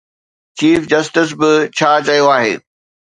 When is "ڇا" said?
1.77-1.91